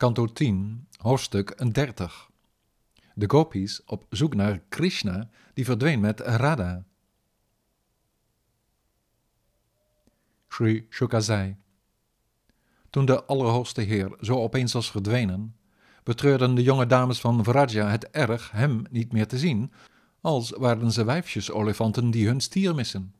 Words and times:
Kanto 0.00 0.26
10, 0.26 0.86
hoofdstuk 0.96 1.72
30. 1.72 2.30
De 3.14 3.30
gopis 3.30 3.84
op 3.84 4.06
zoek 4.10 4.34
naar 4.34 4.62
Krishna, 4.68 5.28
die 5.54 5.64
verdween 5.64 6.00
met 6.00 6.20
Radha. 6.20 6.84
Sri 10.48 10.86
Shuka 10.90 11.20
zei. 11.20 11.56
Toen 12.90 13.04
de 13.04 13.24
Allerhoogste 13.24 13.80
Heer 13.80 14.16
zo 14.20 14.34
opeens 14.34 14.72
was 14.72 14.90
verdwenen, 14.90 15.56
betreurden 16.02 16.54
de 16.54 16.62
jonge 16.62 16.86
dames 16.86 17.20
van 17.20 17.44
Vraja 17.44 17.88
het 17.88 18.10
erg 18.10 18.50
hem 18.50 18.82
niet 18.90 19.12
meer 19.12 19.26
te 19.26 19.38
zien, 19.38 19.72
als 20.20 20.50
waren 20.50 20.92
ze 20.92 21.04
wijfjes-olifanten 21.04 22.10
die 22.10 22.26
hun 22.26 22.40
stier 22.40 22.74
missen. 22.74 23.14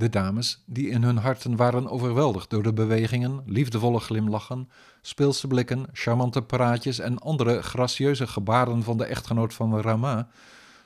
De 0.00 0.08
dames, 0.08 0.62
die 0.66 0.88
in 0.88 1.02
hun 1.02 1.16
harten 1.16 1.56
waren 1.56 1.90
overweldigd 1.90 2.50
door 2.50 2.62
de 2.62 2.72
bewegingen, 2.72 3.42
liefdevolle 3.46 4.00
glimlachen, 4.00 4.68
speelse 5.00 5.46
blikken, 5.46 5.86
charmante 5.92 6.42
praatjes 6.42 6.98
en 6.98 7.18
andere 7.18 7.62
gracieuze 7.62 8.26
gebaren 8.26 8.82
van 8.82 8.96
de 8.96 9.04
echtgenoot 9.04 9.54
van 9.54 9.80
Rama, 9.80 10.28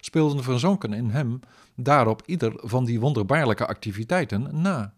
speelden 0.00 0.42
verzonken 0.42 0.92
in 0.92 1.10
hem 1.10 1.40
daarop 1.77 2.23
ieder 2.27 2.52
van 2.56 2.84
die 2.84 3.00
wonderbaarlijke 3.00 3.66
activiteiten 3.66 4.60
na. 4.60 4.95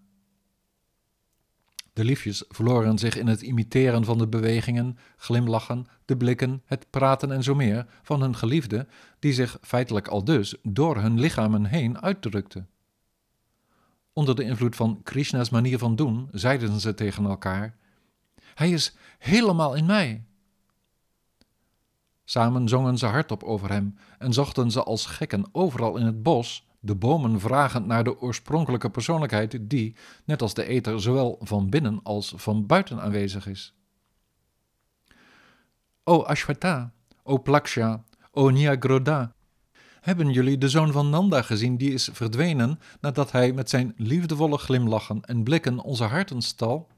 De 1.92 2.04
liefjes 2.04 2.44
verloren 2.48 2.98
zich 2.98 3.16
in 3.16 3.26
het 3.26 3.42
imiteren 3.42 4.04
van 4.04 4.18
de 4.18 4.28
bewegingen, 4.28 4.98
glimlachen, 5.16 5.86
de 6.04 6.16
blikken, 6.16 6.62
het 6.64 6.86
praten 6.90 7.32
en 7.32 7.42
zo 7.42 7.54
meer 7.54 7.86
van 8.02 8.20
hun 8.20 8.36
geliefde, 8.36 8.86
die 9.18 9.32
zich 9.32 9.58
feitelijk 9.62 10.08
al 10.08 10.24
dus 10.24 10.56
door 10.62 10.96
hun 10.96 11.20
lichamen 11.20 11.64
heen 11.64 12.00
uitdrukte. 12.00 12.64
Onder 14.16 14.34
de 14.34 14.42
invloed 14.42 14.76
van 14.76 15.00
Krishna's 15.02 15.50
manier 15.50 15.78
van 15.78 15.96
doen, 15.96 16.28
zeiden 16.32 16.80
ze 16.80 16.94
tegen 16.94 17.24
elkaar: 17.24 17.76
Hij 18.54 18.70
is 18.70 18.96
helemaal 19.18 19.74
in 19.74 19.86
mij. 19.86 20.24
Samen 22.24 22.68
zongen 22.68 22.98
ze 22.98 23.06
hardop 23.06 23.42
over 23.42 23.70
hem 23.70 23.98
en 24.18 24.32
zochten 24.32 24.70
ze 24.70 24.82
als 24.82 25.06
gekken 25.06 25.48
overal 25.52 25.96
in 25.96 26.06
het 26.06 26.22
bos, 26.22 26.66
de 26.80 26.94
bomen 26.94 27.40
vragend 27.40 27.86
naar 27.86 28.04
de 28.04 28.20
oorspronkelijke 28.20 28.90
persoonlijkheid 28.90 29.58
die, 29.60 29.96
net 30.24 30.42
als 30.42 30.54
de 30.54 30.64
ether, 30.64 31.00
zowel 31.00 31.38
van 31.42 31.70
binnen 31.70 32.00
als 32.02 32.32
van 32.36 32.66
buiten 32.66 33.00
aanwezig 33.00 33.46
is. 33.46 33.74
O 36.04 36.22
Ashwata, 36.22 36.92
o 37.22 37.38
Plaksha, 37.38 38.04
o 38.30 38.50
Nyagroda, 38.50 39.34
hebben 40.06 40.32
jullie 40.32 40.58
de 40.58 40.68
zoon 40.68 40.92
van 40.92 41.10
Nanda 41.10 41.42
gezien 41.42 41.76
die 41.76 41.92
is 41.92 42.08
verdwenen 42.12 42.78
nadat 43.00 43.32
hij 43.32 43.52
met 43.52 43.70
zijn 43.70 43.94
liefdevolle 43.96 44.58
glimlachen 44.58 45.20
en 45.22 45.42
blikken 45.42 45.80
onze 45.80 46.04
harten 46.04 46.42
stal? 46.42 46.88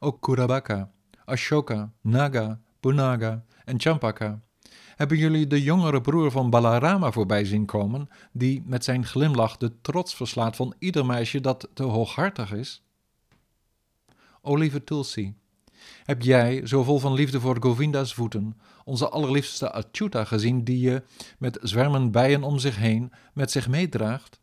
Ook 0.00 0.20
Kurabaka, 0.20 0.90
Ashoka, 1.24 1.92
Naga, 2.00 2.60
Punaga 2.80 3.44
en 3.64 3.80
Champaka. 3.80 4.40
Hebben 4.96 5.18
jullie 5.18 5.46
de 5.46 5.62
jongere 5.62 6.00
broer 6.00 6.30
van 6.30 6.50
Balarama 6.50 7.12
voorbij 7.12 7.44
zien 7.44 7.64
komen, 7.64 8.08
die 8.32 8.62
met 8.66 8.84
zijn 8.84 9.04
glimlach 9.04 9.56
de 9.56 9.80
trots 9.80 10.14
verslaat 10.14 10.56
van 10.56 10.74
ieder 10.78 11.06
meisje 11.06 11.40
dat 11.40 11.68
te 11.74 11.82
hooghartig 11.82 12.52
is? 12.52 12.82
O 14.40 14.56
lieve 14.56 14.84
Tulsi, 14.84 15.34
heb 16.04 16.22
jij, 16.22 16.66
zo 16.66 16.82
vol 16.82 16.98
van 16.98 17.12
liefde 17.12 17.40
voor 17.40 17.56
Govinda's 17.60 18.14
voeten, 18.14 18.56
onze 18.84 19.08
allerliefste 19.08 19.72
Achyuta 19.72 20.24
gezien, 20.24 20.64
die 20.64 20.80
je, 20.80 21.02
met 21.38 21.58
zwermen 21.62 22.10
bijen 22.10 22.42
om 22.42 22.58
zich 22.58 22.76
heen, 22.76 23.12
met 23.32 23.50
zich 23.50 23.68
meedraagt? 23.68 24.40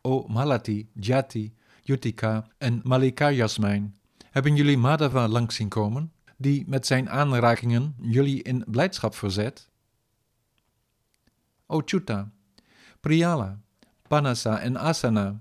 O 0.00 0.26
Malati, 0.28 0.88
Jati, 0.94 1.54
Yutika 1.82 2.46
en 2.58 2.80
Malika 2.84 3.30
Jasmijn, 3.30 3.98
hebben 4.30 4.56
jullie 4.56 4.78
Madhava 4.78 5.28
langs 5.28 5.54
zien 5.54 5.68
komen, 5.68 6.12
die 6.36 6.64
met 6.66 6.86
zijn 6.86 7.10
aanrakingen 7.10 7.94
jullie 8.00 8.42
in 8.42 8.64
blijdschap 8.66 9.14
verzet? 9.14 9.68
O 11.66 11.82
Chuta, 11.84 12.32
Priyala, 13.00 13.60
Panasa 14.08 14.58
en 14.58 14.76
Asana, 14.76 15.40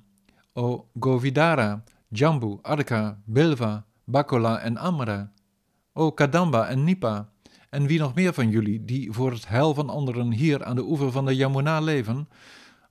O 0.54 0.88
Govidara, 1.00 1.84
Jambu, 2.10 2.60
Arka, 2.62 3.22
Bilva, 3.26 3.86
Bakola 4.06 4.60
en 4.60 4.78
Amra, 4.78 5.32
o 5.94 6.12
Kadamba 6.12 6.68
en 6.68 6.84
Nipa, 6.84 7.30
en 7.70 7.88
wie 7.88 8.00
nog 8.00 8.14
meer 8.14 8.34
van 8.34 8.50
jullie 8.50 8.86
die 8.86 9.12
voor 9.12 9.32
het 9.32 9.48
heil 9.48 9.74
van 9.74 9.90
anderen 9.90 10.32
hier 10.32 10.64
aan 10.64 10.76
de 10.76 10.84
oever 10.84 11.12
van 11.12 11.26
de 11.26 11.36
Yamuna 11.36 11.80
leven, 11.80 12.30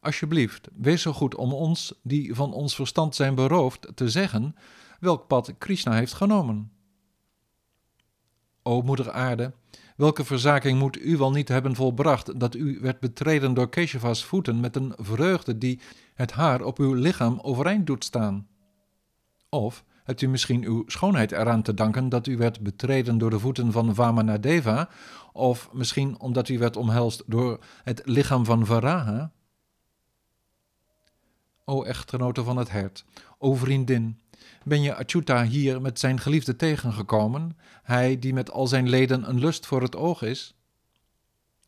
alsjeblieft, 0.00 0.68
wees 0.76 1.02
zo 1.02 1.12
goed 1.12 1.34
om 1.34 1.52
ons, 1.52 1.94
die 2.02 2.34
van 2.34 2.52
ons 2.52 2.74
verstand 2.74 3.14
zijn 3.14 3.34
beroofd, 3.34 3.88
te 3.94 4.08
zeggen 4.08 4.54
welk 5.00 5.26
pad 5.26 5.54
Krishna 5.58 5.92
heeft 5.92 6.12
genomen. 6.12 6.72
O 8.62 8.82
moeder 8.82 9.10
aarde, 9.10 9.52
welke 9.96 10.24
verzaking 10.24 10.78
moet 10.78 11.00
u 11.00 11.16
wel 11.16 11.30
niet 11.30 11.48
hebben 11.48 11.74
volbracht 11.74 12.40
dat 12.40 12.54
u 12.54 12.78
werd 12.80 13.00
betreden 13.00 13.54
door 13.54 13.68
Keshava's 13.68 14.24
voeten 14.24 14.60
met 14.60 14.76
een 14.76 14.92
vreugde 14.96 15.58
die 15.58 15.80
het 16.14 16.32
haar 16.32 16.62
op 16.62 16.78
uw 16.78 16.92
lichaam 16.92 17.38
overeind 17.42 17.86
doet 17.86 18.04
staan? 18.04 18.48
Of 19.48 19.84
Hebt 20.04 20.22
u 20.22 20.28
misschien 20.28 20.64
uw 20.64 20.84
schoonheid 20.86 21.32
eraan 21.32 21.62
te 21.62 21.74
danken 21.74 22.08
dat 22.08 22.26
u 22.26 22.36
werd 22.36 22.60
betreden 22.60 23.18
door 23.18 23.30
de 23.30 23.38
voeten 23.38 23.72
van 23.72 23.94
Vamanadeva, 23.94 24.88
of 25.32 25.68
misschien 25.72 26.20
omdat 26.20 26.48
u 26.48 26.58
werd 26.58 26.76
omhelst 26.76 27.22
door 27.26 27.58
het 27.82 28.02
lichaam 28.04 28.44
van 28.44 28.66
Varaha? 28.66 29.32
O 31.64 31.82
echtgenote 31.82 32.44
van 32.44 32.56
het 32.56 32.70
hert, 32.70 33.04
o 33.38 33.54
vriendin, 33.54 34.20
ben 34.64 34.82
je 34.82 34.94
Achyuta 34.94 35.44
hier 35.44 35.80
met 35.80 35.98
zijn 35.98 36.20
geliefde 36.20 36.56
tegengekomen, 36.56 37.56
hij 37.82 38.18
die 38.18 38.32
met 38.32 38.50
al 38.50 38.66
zijn 38.66 38.88
leden 38.88 39.28
een 39.28 39.38
lust 39.38 39.66
voor 39.66 39.82
het 39.82 39.96
oog 39.96 40.22
is? 40.22 40.54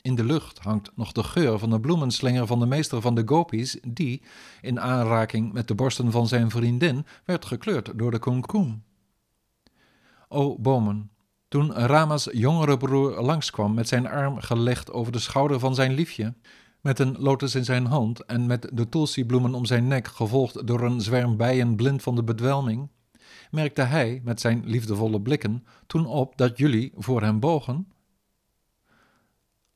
In 0.07 0.15
de 0.15 0.23
lucht 0.23 0.59
hangt 0.59 0.91
nog 0.95 1.11
de 1.11 1.23
geur 1.23 1.59
van 1.59 1.69
de 1.69 1.79
bloemenslinger 1.79 2.47
van 2.47 2.59
de 2.59 2.65
meester 2.65 3.01
van 3.01 3.15
de 3.15 3.21
gopis, 3.25 3.77
die, 3.87 4.21
in 4.61 4.79
aanraking 4.79 5.53
met 5.53 5.67
de 5.67 5.75
borsten 5.75 6.11
van 6.11 6.27
zijn 6.27 6.49
vriendin, 6.49 7.05
werd 7.25 7.45
gekleurd 7.45 7.91
door 7.95 8.11
de 8.11 8.19
kumkum. 8.19 8.83
O 10.27 10.57
bomen, 10.59 11.11
toen 11.47 11.73
Rama's 11.73 12.29
jongere 12.31 12.77
broer 12.77 13.21
langskwam 13.21 13.73
met 13.73 13.87
zijn 13.87 14.07
arm 14.07 14.39
gelegd 14.39 14.91
over 14.91 15.11
de 15.11 15.19
schouder 15.19 15.59
van 15.59 15.75
zijn 15.75 15.93
liefje, 15.93 16.33
met 16.81 16.99
een 16.99 17.15
lotus 17.19 17.55
in 17.55 17.65
zijn 17.65 17.85
hand 17.85 18.25
en 18.25 18.45
met 18.45 18.69
de 18.73 18.89
tulsi-bloemen 18.89 19.53
om 19.53 19.65
zijn 19.65 19.87
nek, 19.87 20.07
gevolgd 20.07 20.67
door 20.67 20.81
een 20.81 21.01
zwerm 21.01 21.37
bijen 21.37 21.75
blind 21.75 22.01
van 22.01 22.15
de 22.15 22.23
bedwelming, 22.23 22.89
merkte 23.51 23.81
hij 23.81 24.21
met 24.23 24.41
zijn 24.41 24.61
liefdevolle 24.65 25.21
blikken 25.21 25.65
toen 25.87 26.05
op 26.05 26.37
dat 26.37 26.57
jullie 26.57 26.91
voor 26.95 27.21
hem 27.21 27.39
bogen 27.39 27.87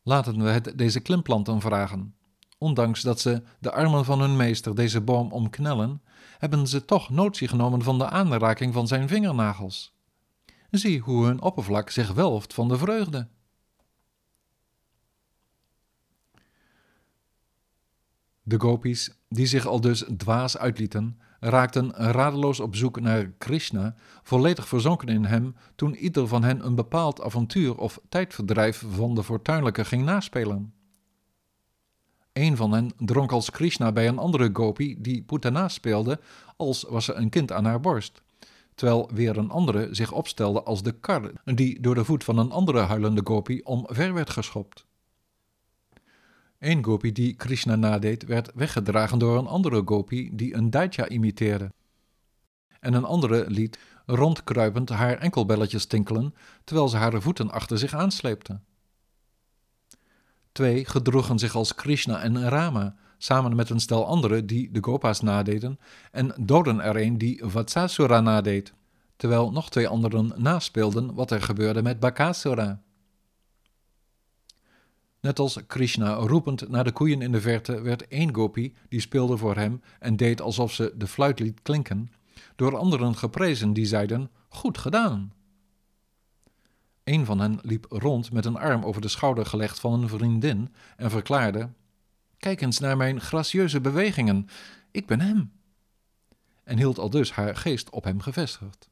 Laten 0.03 0.43
we 0.43 0.49
het 0.49 0.77
deze 0.77 0.99
klimplanten 0.99 1.61
vragen. 1.61 2.15
Ondanks 2.57 3.01
dat 3.01 3.19
ze 3.19 3.43
de 3.59 3.71
armen 3.71 4.05
van 4.05 4.19
hun 4.19 4.35
meester 4.35 4.75
deze 4.75 5.01
boom 5.01 5.31
omknellen, 5.31 6.01
hebben 6.37 6.67
ze 6.67 6.85
toch 6.85 7.09
notie 7.09 7.47
genomen 7.47 7.81
van 7.81 7.97
de 7.97 8.09
aanraking 8.09 8.73
van 8.73 8.87
zijn 8.87 9.07
vingernagels. 9.07 9.93
Zie 10.71 10.99
hoe 10.99 11.25
hun 11.25 11.41
oppervlak 11.41 11.89
zich 11.89 12.13
welft 12.13 12.53
van 12.53 12.67
de 12.67 12.77
vreugde. 12.77 13.27
De 18.43 18.59
gopis, 18.59 19.11
die 19.29 19.45
zich 19.45 19.65
al 19.65 19.81
dus 19.81 20.05
dwaas 20.17 20.57
uitlieten, 20.57 21.19
raakten 21.41 21.91
radeloos 21.91 22.59
op 22.59 22.75
zoek 22.75 22.99
naar 22.99 23.31
Krishna, 23.37 23.95
volledig 24.23 24.67
verzonken 24.67 25.07
in 25.07 25.25
hem, 25.25 25.55
toen 25.75 25.95
ieder 25.95 26.27
van 26.27 26.43
hen 26.43 26.65
een 26.65 26.75
bepaald 26.75 27.21
avontuur 27.21 27.77
of 27.77 27.99
tijdverdrijf 28.09 28.83
van 28.89 29.15
de 29.15 29.23
fortuinlijke 29.23 29.85
ging 29.85 30.05
naspelen. 30.05 30.73
Een 32.33 32.57
van 32.57 32.73
hen 32.73 32.91
dronk 32.97 33.31
als 33.31 33.49
Krishna 33.49 33.91
bij 33.91 34.07
een 34.07 34.17
andere 34.17 34.49
gopi 34.53 35.01
die 35.01 35.23
Putana 35.23 35.67
speelde, 35.67 36.19
als 36.57 36.85
was 36.89 37.05
ze 37.05 37.13
een 37.13 37.29
kind 37.29 37.51
aan 37.51 37.65
haar 37.65 37.79
borst, 37.79 38.21
terwijl 38.75 39.09
weer 39.13 39.37
een 39.37 39.49
andere 39.49 39.87
zich 39.91 40.11
opstelde 40.11 40.63
als 40.63 40.83
de 40.83 40.91
kar 40.91 41.31
die 41.43 41.79
door 41.79 41.95
de 41.95 42.05
voet 42.05 42.23
van 42.23 42.37
een 42.37 42.51
andere 42.51 42.79
huilende 42.79 43.21
gopi 43.23 43.61
omver 43.63 44.13
werd 44.13 44.29
geschopt. 44.29 44.85
Een 46.61 46.83
gopi 46.83 47.11
die 47.11 47.33
Krishna 47.33 47.75
nadeed, 47.75 48.25
werd 48.25 48.51
weggedragen 48.53 49.19
door 49.19 49.37
een 49.37 49.47
andere 49.47 49.81
gopi 49.85 50.29
die 50.33 50.55
een 50.55 50.69
daitya 50.69 51.07
imiteerde. 51.07 51.71
En 52.79 52.93
een 52.93 53.03
andere 53.03 53.45
liet 53.47 53.79
rondkruipend 54.05 54.89
haar 54.89 55.17
enkelbelletjes 55.17 55.85
tinkelen, 55.85 56.33
terwijl 56.63 56.87
ze 56.87 56.97
haar 56.97 57.21
voeten 57.21 57.51
achter 57.51 57.77
zich 57.77 57.93
aansleepte. 57.93 58.59
Twee 60.51 60.85
gedroegen 60.85 61.39
zich 61.39 61.55
als 61.55 61.75
Krishna 61.75 62.21
en 62.21 62.49
Rama, 62.49 62.95
samen 63.17 63.55
met 63.55 63.69
een 63.69 63.79
stel 63.79 64.05
anderen 64.05 64.45
die 64.45 64.71
de 64.71 64.83
gopa's 64.83 65.21
nadeden, 65.21 65.79
en 66.11 66.33
doden 66.39 66.79
er 66.79 66.95
een 66.95 67.17
die 67.17 67.41
Vatsasura 67.45 68.19
nadeed, 68.19 68.73
terwijl 69.15 69.51
nog 69.51 69.69
twee 69.69 69.87
anderen 69.87 70.33
naspeelden 70.35 71.13
wat 71.13 71.31
er 71.31 71.41
gebeurde 71.41 71.81
met 71.81 71.99
Bakasura. 71.99 72.81
Net 75.21 75.39
als 75.39 75.59
Krishna 75.67 76.13
roepend 76.13 76.69
naar 76.69 76.83
de 76.83 76.91
koeien 76.91 77.21
in 77.21 77.31
de 77.31 77.41
verte 77.41 77.81
werd 77.81 78.07
één 78.07 78.35
gopi, 78.35 78.73
die 78.89 78.99
speelde 78.99 79.37
voor 79.37 79.55
hem 79.55 79.81
en 79.99 80.15
deed 80.15 80.41
alsof 80.41 80.73
ze 80.73 80.93
de 80.95 81.07
fluit 81.07 81.39
liet 81.39 81.61
klinken, 81.61 82.11
door 82.55 82.77
anderen 82.77 83.15
geprezen 83.15 83.73
die 83.73 83.85
zeiden: 83.85 84.29
Goed 84.49 84.77
gedaan. 84.77 85.33
Een 87.03 87.25
van 87.25 87.39
hen 87.39 87.59
liep 87.61 87.85
rond 87.89 88.31
met 88.31 88.45
een 88.45 88.57
arm 88.57 88.83
over 88.83 89.01
de 89.01 89.07
schouder 89.07 89.45
gelegd 89.45 89.79
van 89.79 90.01
een 90.01 90.09
vriendin 90.09 90.73
en 90.97 91.09
verklaarde: 91.09 91.69
Kijk 92.37 92.61
eens 92.61 92.79
naar 92.79 92.97
mijn 92.97 93.21
gracieuze 93.21 93.81
bewegingen, 93.81 94.47
ik 94.91 95.05
ben 95.05 95.21
hem. 95.21 95.51
En 96.63 96.77
hield 96.77 96.99
al 96.99 97.09
dus 97.09 97.31
haar 97.31 97.55
geest 97.55 97.89
op 97.89 98.03
hem 98.03 98.21
gevestigd. 98.21 98.90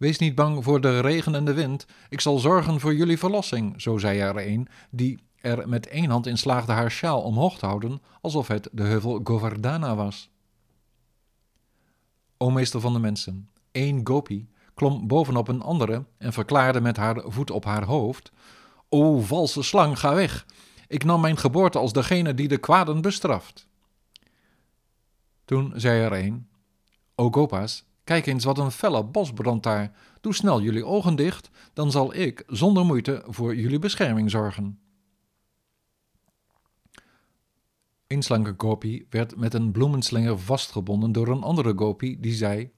Wees 0.00 0.18
niet 0.18 0.34
bang 0.34 0.64
voor 0.64 0.80
de 0.80 1.00
regen 1.00 1.34
en 1.34 1.44
de 1.44 1.54
wind, 1.54 1.86
ik 2.08 2.20
zal 2.20 2.38
zorgen 2.38 2.80
voor 2.80 2.94
jullie 2.94 3.18
verlossing, 3.18 3.80
zo 3.82 3.98
zei 3.98 4.18
er 4.18 4.46
een, 4.46 4.68
die 4.90 5.18
er 5.40 5.68
met 5.68 5.86
één 5.86 6.10
hand 6.10 6.26
in 6.26 6.38
slaagde 6.38 6.72
haar 6.72 6.90
sjaal 6.90 7.22
omhoog 7.22 7.58
te 7.58 7.66
houden, 7.66 8.02
alsof 8.20 8.48
het 8.48 8.68
de 8.72 8.82
heuvel 8.82 9.20
Govardhana 9.24 9.94
was. 9.94 10.30
O 12.36 12.50
meester 12.50 12.80
van 12.80 12.92
de 12.92 12.98
mensen, 12.98 13.50
één 13.70 14.00
gopi 14.06 14.48
klom 14.74 15.06
bovenop 15.06 15.48
een 15.48 15.62
andere 15.62 16.04
en 16.18 16.32
verklaarde 16.32 16.80
met 16.80 16.96
haar 16.96 17.22
voet 17.24 17.50
op 17.50 17.64
haar 17.64 17.84
hoofd: 17.84 18.32
O 18.88 19.20
valse 19.20 19.62
slang, 19.62 19.98
ga 19.98 20.14
weg! 20.14 20.46
Ik 20.88 21.04
nam 21.04 21.20
mijn 21.20 21.36
geboorte 21.36 21.78
als 21.78 21.92
degene 21.92 22.34
die 22.34 22.48
de 22.48 22.58
kwaden 22.58 23.00
bestraft. 23.00 23.66
Toen 25.44 25.72
zei 25.76 26.00
er 26.00 26.12
een: 26.12 26.48
O 27.14 27.30
Gopas, 27.30 27.84
kijk 28.04 28.26
eens 28.26 28.44
wat 28.44 28.58
een 28.58 28.70
felle 28.70 29.04
bosbrand 29.04 29.62
daar. 29.62 29.92
Doe 30.20 30.34
snel 30.34 30.62
jullie 30.62 30.84
ogen 30.84 31.16
dicht, 31.16 31.50
dan 31.72 31.90
zal 31.90 32.14
ik 32.14 32.44
zonder 32.46 32.84
moeite 32.84 33.22
voor 33.26 33.56
jullie 33.56 33.78
bescherming 33.78 34.30
zorgen. 34.30 34.78
Een 38.06 38.22
slanke 38.22 38.54
gopi 38.56 39.06
werd 39.10 39.36
met 39.36 39.54
een 39.54 39.72
bloemenslinger 39.72 40.38
vastgebonden 40.38 41.12
door 41.12 41.28
een 41.28 41.42
andere 41.42 41.72
gopi 41.76 42.20
die 42.20 42.32
zei: 42.32 42.70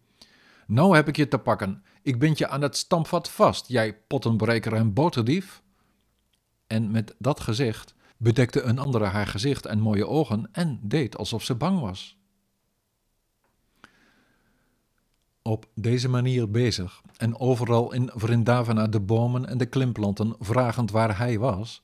Nou 0.66 0.94
heb 0.94 1.08
ik 1.08 1.16
je 1.16 1.28
te 1.28 1.38
pakken. 1.38 1.82
Ik 2.02 2.18
bind 2.18 2.38
je 2.38 2.48
aan 2.48 2.62
het 2.62 2.76
stampvat 2.76 3.30
vast, 3.30 3.68
jij 3.68 3.94
pottenbreker 3.94 4.72
en 4.72 4.92
boterdief. 4.92 5.62
En 6.66 6.90
met 6.90 7.14
dat 7.18 7.40
gezegd 7.40 7.94
bedekte 8.16 8.62
een 8.62 8.78
andere 8.78 9.04
haar 9.04 9.26
gezicht 9.26 9.66
en 9.66 9.80
mooie 9.80 10.06
ogen 10.06 10.48
en 10.52 10.80
deed 10.82 11.16
alsof 11.16 11.42
ze 11.42 11.54
bang 11.54 11.80
was. 11.80 12.21
Op 15.42 15.66
deze 15.74 16.08
manier 16.08 16.50
bezig 16.50 17.02
en 17.16 17.38
overal 17.38 17.92
in 17.92 18.10
Vrindavana 18.14 18.86
de 18.86 19.00
bomen 19.00 19.46
en 19.46 19.58
de 19.58 19.66
klimplanten 19.66 20.36
vragend 20.38 20.90
waar 20.90 21.18
hij 21.18 21.38
was, 21.38 21.82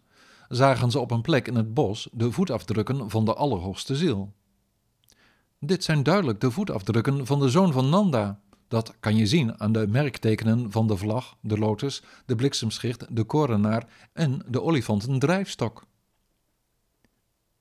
zagen 0.48 0.90
ze 0.90 0.98
op 0.98 1.10
een 1.10 1.22
plek 1.22 1.46
in 1.46 1.54
het 1.54 1.74
bos 1.74 2.08
de 2.12 2.32
voetafdrukken 2.32 3.10
van 3.10 3.24
de 3.24 3.34
Allerhoogste 3.34 3.96
Ziel. 3.96 4.32
Dit 5.60 5.84
zijn 5.84 6.02
duidelijk 6.02 6.40
de 6.40 6.50
voetafdrukken 6.50 7.26
van 7.26 7.40
de 7.40 7.48
zoon 7.48 7.72
van 7.72 7.88
Nanda. 7.88 8.40
Dat 8.68 8.94
kan 9.00 9.16
je 9.16 9.26
zien 9.26 9.60
aan 9.60 9.72
de 9.72 9.86
merktekenen 9.86 10.70
van 10.70 10.86
de 10.86 10.96
vlag, 10.96 11.36
de 11.40 11.58
lotus, 11.58 12.02
de 12.26 12.34
bliksemschicht, 12.34 13.16
de 13.16 13.24
korenaar 13.24 13.86
en 14.12 14.42
de 14.48 14.62
olifantendrijfstok. 14.62 15.86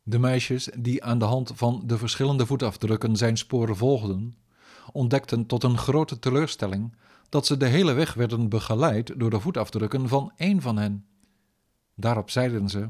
De 0.04 0.20
meisjes 0.20 0.70
die 0.78 1.04
aan 1.04 1.20
de 1.20 1.26
hand 1.26 1.52
van 1.56 1.84
de 1.86 1.98
verschillende 1.98 2.46
voetafdrukken 2.46 3.16
zijn 3.16 3.38
sporen 3.38 3.78
volgden, 3.78 4.38
ontdekten 4.92 5.46
tot 5.46 5.64
een 5.64 5.78
grote 5.78 6.20
teleurstelling 6.20 6.96
dat 7.30 7.46
ze 7.46 7.58
de 7.58 7.66
hele 7.66 7.94
weg 7.94 8.14
werden 8.14 8.50
begeleid 8.50 9.14
door 9.20 9.30
de 9.30 9.40
voetafdrukken 9.40 10.08
van 10.08 10.32
één 10.36 10.62
van 10.62 10.78
hen. 10.78 11.06
Daarop 11.96 12.30
zeiden 12.30 12.70
ze: 12.70 12.90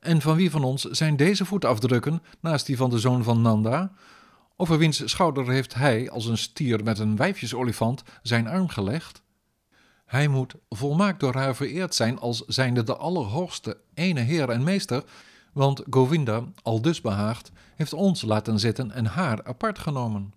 En 0.00 0.20
van 0.20 0.36
wie 0.36 0.50
van 0.50 0.64
ons 0.64 0.82
zijn 0.82 1.16
deze 1.16 1.44
voetafdrukken 1.44 2.22
naast 2.40 2.66
die 2.66 2.76
van 2.76 2.90
de 2.90 2.98
zoon 2.98 3.22
van 3.22 3.42
Nanda? 3.42 3.92
Over 4.56 4.78
wiens 4.78 5.10
schouder 5.10 5.48
heeft 5.48 5.74
hij, 5.74 6.10
als 6.10 6.26
een 6.26 6.38
stier 6.38 6.84
met 6.84 6.98
een 6.98 7.16
wijfjesolifant, 7.16 8.02
zijn 8.22 8.46
arm 8.46 8.68
gelegd? 8.68 9.22
Hij 10.04 10.28
moet 10.28 10.54
volmaakt 10.68 11.20
door 11.20 11.34
haar 11.34 11.56
vereerd 11.56 11.94
zijn 11.94 12.18
als 12.18 12.44
zijnde 12.46 12.82
de 12.82 12.96
allerhoogste, 12.96 13.80
ene 13.94 14.20
Heer 14.20 14.50
en 14.50 14.62
Meester, 14.62 15.04
want 15.54 15.82
Govinda, 15.90 16.44
al 16.62 16.80
dus 16.80 17.00
behaagd, 17.00 17.52
heeft 17.76 17.92
ons 17.92 18.22
laten 18.22 18.58
zitten 18.58 18.90
en 18.90 19.06
haar 19.06 19.44
apart 19.44 19.78
genomen. 19.78 20.32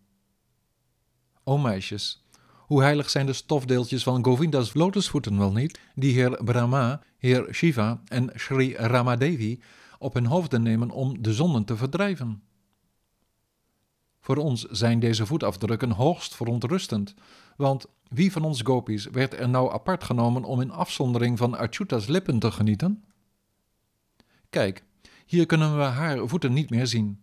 O 1.43 1.57
meisjes, 1.57 2.25
hoe 2.57 2.81
heilig 2.81 3.09
zijn 3.09 3.25
de 3.25 3.33
stofdeeltjes 3.33 4.03
van 4.03 4.23
Govinda's 4.23 4.73
lotusvoeten 4.73 5.37
wel 5.37 5.51
niet, 5.51 5.79
die 5.95 6.13
heer 6.13 6.43
Brahma, 6.43 7.01
heer 7.17 7.53
Shiva 7.53 8.01
en 8.05 8.31
Sri 8.35 8.75
Ramadevi 8.75 9.61
op 9.99 10.13
hun 10.13 10.25
hoofden 10.25 10.61
nemen 10.61 10.91
om 10.91 11.21
de 11.21 11.33
zonden 11.33 11.65
te 11.65 11.77
verdrijven. 11.77 12.41
Voor 14.19 14.37
ons 14.37 14.63
zijn 14.63 14.99
deze 14.99 15.25
voetafdrukken 15.25 15.91
hoogst 15.91 16.35
verontrustend, 16.35 17.13
want 17.55 17.85
wie 18.09 18.31
van 18.31 18.43
ons 18.43 18.61
gopis 18.61 19.05
werd 19.05 19.33
er 19.33 19.49
nou 19.49 19.71
apart 19.71 20.03
genomen 20.03 20.43
om 20.43 20.61
in 20.61 20.71
afzondering 20.71 21.37
van 21.37 21.57
Achyuta's 21.57 22.07
lippen 22.07 22.39
te 22.39 22.51
genieten? 22.51 23.03
Kijk, 24.49 24.83
hier 25.27 25.45
kunnen 25.45 25.77
we 25.77 25.83
haar 25.83 26.27
voeten 26.27 26.53
niet 26.53 26.69
meer 26.69 26.87
zien. 26.87 27.21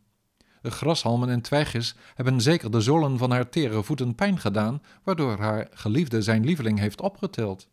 De 0.62 0.70
grashalmen 0.70 1.28
en 1.28 1.40
twijgjes 1.40 1.96
hebben 2.14 2.40
zeker 2.40 2.70
de 2.70 2.80
zolen 2.80 3.18
van 3.18 3.30
haar 3.30 3.48
tere 3.48 3.82
voeten 3.82 4.14
pijn 4.14 4.38
gedaan, 4.38 4.82
waardoor 5.02 5.38
haar 5.38 5.68
geliefde 5.70 6.22
zijn 6.22 6.44
lieveling 6.44 6.78
heeft 6.78 7.00
opgetild. 7.00 7.68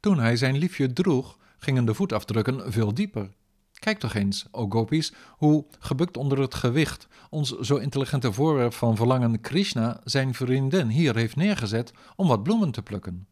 Toen 0.00 0.18
hij 0.18 0.36
zijn 0.36 0.58
liefje 0.58 0.92
droeg, 0.92 1.38
gingen 1.58 1.84
de 1.84 1.94
voetafdrukken 1.94 2.72
veel 2.72 2.94
dieper. 2.94 3.30
Kijk 3.72 3.98
toch 3.98 4.14
eens, 4.14 4.46
o 4.50 4.66
gopis, 4.68 5.12
hoe, 5.36 5.66
gebukt 5.78 6.16
onder 6.16 6.40
het 6.40 6.54
gewicht, 6.54 7.08
ons 7.30 7.58
zo 7.58 7.76
intelligente 7.76 8.32
voorwerp 8.32 8.72
van 8.72 8.96
verlangen 8.96 9.40
Krishna 9.40 10.00
zijn 10.04 10.34
vriendin 10.34 10.88
hier 10.88 11.16
heeft 11.16 11.36
neergezet 11.36 11.92
om 12.16 12.28
wat 12.28 12.42
bloemen 12.42 12.70
te 12.70 12.82
plukken. 12.82 13.28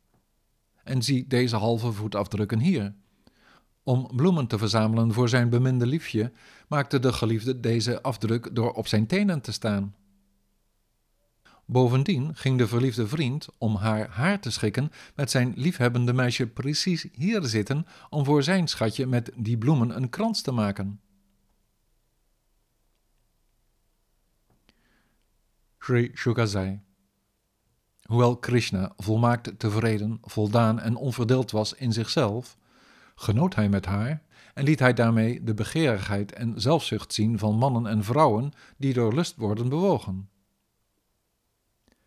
En 0.84 1.02
zie 1.02 1.26
deze 1.26 1.56
halve 1.56 1.92
voetafdrukken 1.92 2.58
hier. 2.58 2.94
Om 3.88 4.08
bloemen 4.17 4.46
te 4.46 4.58
verzamelen 4.58 5.12
voor 5.12 5.29
zijn 5.29 5.49
beminde 5.49 5.87
liefje, 5.87 6.32
maakte 6.67 6.99
de 6.99 7.12
geliefde 7.12 7.61
deze 7.61 8.02
afdruk 8.02 8.55
door 8.55 8.73
op 8.73 8.87
zijn 8.87 9.06
tenen 9.06 9.40
te 9.40 9.52
staan. 9.52 9.94
Bovendien 11.64 12.35
ging 12.35 12.58
de 12.58 12.69
verliefde 12.69 13.08
vriend, 13.08 13.49
om 13.58 13.75
haar 13.75 14.08
haar 14.08 14.40
te 14.40 14.50
schikken, 14.50 14.90
met 15.14 15.31
zijn 15.31 15.52
liefhebbende 15.56 16.12
meisje 16.12 16.46
precies 16.46 17.06
hier 17.12 17.44
zitten 17.44 17.87
om 18.11 18.25
voor 18.25 18.43
zijn 18.43 18.69
schatje 18.69 19.06
met 19.06 19.31
die 19.37 19.58
bloemen 19.58 19.96
een 19.96 20.08
krans 20.08 20.43
te 20.43 20.52
maken. 20.52 21.00
Sri 25.79 26.11
Shuka 26.14 26.46
zei: 26.46 26.81
Hoewel 28.02 28.37
Krishna 28.37 28.93
volmaakt 28.96 29.58
tevreden, 29.58 30.19
voldaan 30.22 30.81
en 30.81 30.96
onverdeeld 30.96 31.51
was 31.51 31.72
in 31.72 31.93
zichzelf, 31.93 32.56
genoot 33.19 33.55
hij 33.55 33.69
met 33.69 33.87
haar 33.87 34.22
en 34.55 34.65
liet 34.65 34.79
hij 34.79 34.93
daarmee 34.93 35.44
de 35.44 35.55
begeerigheid 35.55 36.32
en 36.32 36.60
zelfzucht 36.60 37.13
zien 37.13 37.39
van 37.39 37.56
mannen 37.56 37.87
en 37.87 38.05
vrouwen 38.05 38.53
die 38.77 38.93
door 38.93 39.15
lust 39.15 39.37
worden 39.37 39.69
bewogen. 39.69 40.29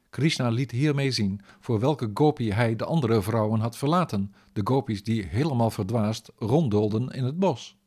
Krishna 0.09 0.49
liet 0.49 0.71
hiermee 0.71 1.11
zien 1.11 1.41
voor 1.59 1.79
welke 1.79 2.11
gopi 2.13 2.51
hij 2.51 2.75
de 2.75 2.85
andere 2.85 3.21
vrouwen 3.21 3.59
had 3.59 3.77
verlaten, 3.77 4.33
de 4.53 4.61
gopis 4.63 5.03
die 5.03 5.23
helemaal 5.23 5.71
verdwaasd 5.71 6.31
ronddolden 6.37 7.09
in 7.09 7.23
het 7.23 7.39
bos. 7.39 7.77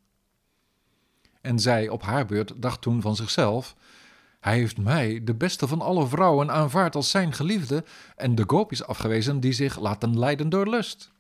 En 1.41 1.59
zij 1.59 1.89
op 1.89 2.03
haar 2.03 2.27
beurt 2.27 2.63
dacht 2.63 2.81
toen 2.81 3.01
van 3.01 3.17
zichzelf: 3.17 3.77
Hij 4.41 4.59
heeft 4.59 4.79
mij, 4.79 5.25
de 5.25 5.35
beste 5.35 5.69
van 5.69 5.81
alle 5.81 6.07
vrouwen, 6.07 6.51
aanvaard 6.51 6.95
als 6.95 7.11
zijn 7.11 7.33
geliefde 7.33 7.85
en 8.17 8.35
de 8.35 8.45
gopis 8.47 8.85
afgewezen 8.85 9.41
die 9.41 9.53
zich 9.53 9.81
laten 9.81 10.19
leiden 10.19 10.49
door 10.49 10.69
lust. 10.69 11.13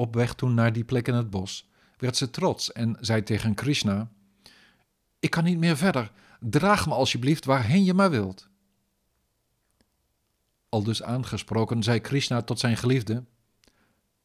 Op 0.00 0.14
weg 0.14 0.34
toen 0.34 0.54
naar 0.54 0.72
die 0.72 0.84
plek 0.84 1.08
in 1.08 1.14
het 1.14 1.30
bos 1.30 1.68
werd 1.96 2.16
ze 2.16 2.30
trots 2.30 2.72
en 2.72 2.96
zei 3.00 3.22
tegen 3.22 3.54
Krishna: 3.54 4.10
Ik 5.18 5.30
kan 5.30 5.44
niet 5.44 5.58
meer 5.58 5.76
verder. 5.76 6.12
Draag 6.40 6.86
me 6.86 6.94
alsjeblieft 6.94 7.44
waarheen 7.44 7.84
je 7.84 7.94
maar 7.94 8.10
wilt. 8.10 8.48
Al 10.68 10.82
dus 10.82 11.02
aangesproken 11.02 11.82
zei 11.82 12.00
Krishna 12.00 12.42
tot 12.42 12.58
zijn 12.58 12.76
geliefde: 12.76 13.24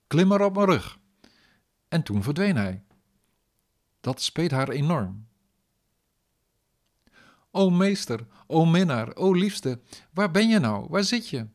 Klim 0.07 0.27
maar 0.27 0.41
op 0.41 0.55
mijn 0.55 0.65
rug. 0.67 0.99
En 1.87 2.03
toen 2.03 2.23
verdween 2.23 2.55
hij. 2.55 2.83
Dat 4.01 4.21
speet 4.21 4.51
haar 4.51 4.69
enorm. 4.69 5.27
O 7.51 7.69
meester, 7.69 8.27
o 8.47 8.65
minnaar, 8.65 9.15
o 9.15 9.31
liefste, 9.31 9.81
waar 10.11 10.31
ben 10.31 10.49
je 10.49 10.59
nou? 10.59 10.85
Waar 10.89 11.03
zit 11.03 11.29
je? 11.29 11.47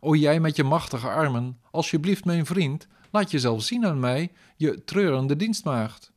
O 0.00 0.14
jij 0.14 0.40
met 0.40 0.56
je 0.56 0.64
machtige 0.64 1.08
armen, 1.08 1.60
alsjeblieft 1.70 2.24
mijn 2.24 2.46
vriend, 2.46 2.88
laat 3.12 3.30
jezelf 3.30 3.62
zien 3.62 3.86
aan 3.86 4.00
mij, 4.00 4.32
je 4.56 4.84
treurende 4.84 5.36
dienstmaagd. 5.36 6.12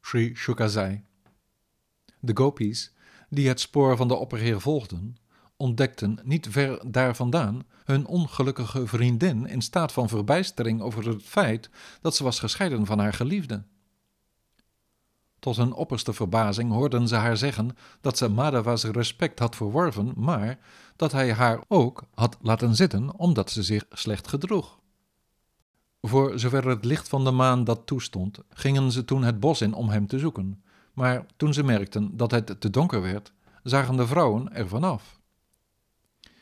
Sri 0.00 0.34
Shuka 0.34 0.68
zei. 0.68 1.04
De 2.20 2.36
gopis, 2.36 2.92
die 3.28 3.48
het 3.48 3.60
spoor 3.60 3.96
van 3.96 4.08
de 4.08 4.14
opperheer 4.14 4.60
volgden, 4.60 5.16
ontdekten 5.56 6.18
niet 6.22 6.46
ver 6.50 6.90
daar 6.90 7.16
vandaan 7.16 7.62
hun 7.84 8.06
ongelukkige 8.06 8.86
vriendin 8.86 9.46
in 9.46 9.62
staat 9.62 9.92
van 9.92 10.08
verbijstering 10.08 10.80
over 10.80 11.08
het 11.08 11.22
feit 11.22 11.70
dat 12.00 12.16
ze 12.16 12.24
was 12.24 12.38
gescheiden 12.38 12.86
van 12.86 12.98
haar 12.98 13.12
geliefde. 13.12 13.64
Tot 15.38 15.56
hun 15.56 15.72
opperste 15.72 16.12
verbazing 16.12 16.72
hoorden 16.72 17.08
ze 17.08 17.14
haar 17.14 17.36
zeggen 17.36 17.76
dat 18.00 18.18
ze 18.18 18.28
Madhava's 18.28 18.84
respect 18.84 19.38
had 19.38 19.56
verworven, 19.56 20.12
maar 20.16 20.58
dat 20.96 21.12
hij 21.12 21.32
haar 21.32 21.60
ook 21.68 22.04
had 22.14 22.36
laten 22.40 22.74
zitten 22.74 23.16
omdat 23.16 23.50
ze 23.50 23.62
zich 23.62 23.84
slecht 23.90 24.28
gedroeg. 24.28 24.78
Voor 26.02 26.38
zover 26.38 26.68
het 26.68 26.84
licht 26.84 27.08
van 27.08 27.24
de 27.24 27.30
maan 27.30 27.64
dat 27.64 27.86
toestond, 27.86 28.38
gingen 28.48 28.92
ze 28.92 29.04
toen 29.04 29.22
het 29.22 29.40
bos 29.40 29.60
in 29.60 29.74
om 29.74 29.88
hem 29.88 30.06
te 30.06 30.18
zoeken. 30.18 30.62
Maar 30.92 31.26
toen 31.36 31.54
ze 31.54 31.64
merkten 31.64 32.16
dat 32.16 32.30
het 32.30 32.60
te 32.60 32.70
donker 32.70 33.02
werd, 33.02 33.32
zagen 33.62 33.96
de 33.96 34.06
vrouwen 34.06 34.52
ervan 34.52 34.84
af. 34.84 35.20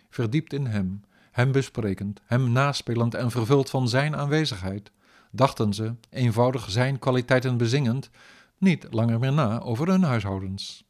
Verdiept 0.09 0.53
in 0.53 0.67
hem, 0.67 1.05
hem 1.31 1.53
besprekend, 1.53 2.21
hem 2.25 2.53
naspelend 2.53 3.15
en 3.15 3.31
vervuld 3.31 3.71
van 3.71 3.89
zijn 3.89 4.17
aanwezigheid, 4.17 4.93
dachten 5.31 5.75
ze, 5.75 5.95
eenvoudig 6.11 6.71
zijn 6.71 6.99
kwaliteiten 6.99 7.57
bezingend, 7.57 8.11
niet 8.59 8.87
langer 8.91 9.19
meer 9.19 9.33
na 9.33 9.61
over 9.61 9.89
hun 9.89 10.03
huishoudens. 10.03 10.85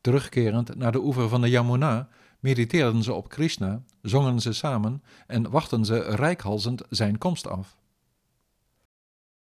Terugkerend 0.00 0.74
naar 0.74 0.92
de 0.92 1.02
oever 1.02 1.28
van 1.28 1.40
de 1.40 1.48
Yamuna, 1.48 2.08
mediteerden 2.40 3.02
ze 3.02 3.12
op 3.12 3.28
Krishna, 3.28 3.82
zongen 4.02 4.40
ze 4.40 4.52
samen 4.52 5.02
en 5.26 5.50
wachten 5.50 5.84
ze 5.84 5.98
rijkhalzend 5.98 6.82
zijn 6.88 7.18
komst 7.18 7.48
af. 7.48 7.76